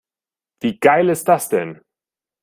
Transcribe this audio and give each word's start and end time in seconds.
Wie 0.61 0.79
geil 0.79 1.09
ist 1.09 1.27
das 1.27 1.47
denn? 1.49 1.79